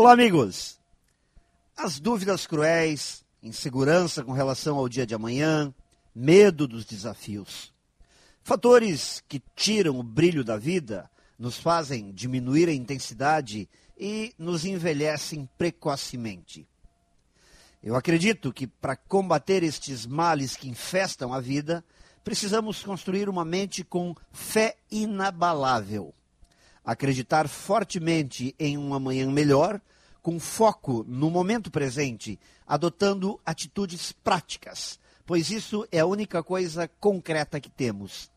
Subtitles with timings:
[0.00, 0.78] Olá, amigos!
[1.76, 5.74] As dúvidas cruéis, insegurança com relação ao dia de amanhã,
[6.14, 7.74] medo dos desafios.
[8.44, 15.48] Fatores que tiram o brilho da vida, nos fazem diminuir a intensidade e nos envelhecem
[15.58, 16.64] precocemente.
[17.82, 21.84] Eu acredito que para combater estes males que infestam a vida,
[22.22, 26.14] precisamos construir uma mente com fé inabalável.
[26.88, 29.78] Acreditar fortemente em um amanhã melhor,
[30.22, 37.60] com foco no momento presente, adotando atitudes práticas, pois isso é a única coisa concreta
[37.60, 38.30] que temos.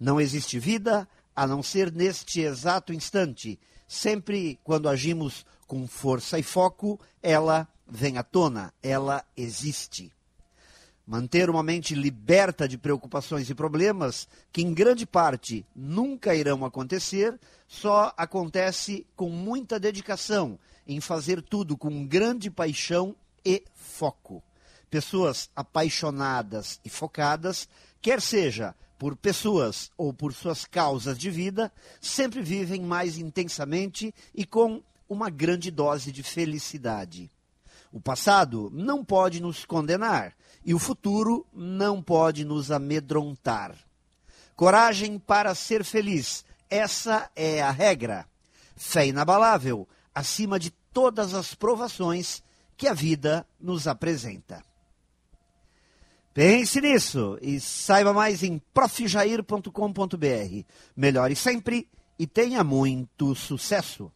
[0.00, 3.56] Não existe vida a não ser neste exato instante.
[3.86, 10.10] Sempre quando agimos com força e foco, ela vem à tona, ela existe.
[11.06, 17.38] Manter uma mente liberta de preocupações e problemas, que em grande parte nunca irão acontecer,
[17.66, 24.42] só acontece com muita dedicação em fazer tudo com grande paixão e foco.
[24.88, 27.68] Pessoas apaixonadas e focadas,
[28.00, 34.46] quer seja por pessoas ou por suas causas de vida, sempre vivem mais intensamente e
[34.46, 37.28] com uma grande dose de felicidade.
[37.92, 43.76] O passado não pode nos condenar e o futuro não pode nos amedrontar.
[44.56, 48.26] Coragem para ser feliz, essa é a regra.
[48.74, 52.42] Fé inabalável, acima de todas as provações
[52.76, 54.64] que a vida nos apresenta.
[56.32, 60.64] Pense nisso e saiba mais em profjair.com.br.
[60.96, 61.86] Melhore sempre
[62.18, 64.10] e tenha muito sucesso.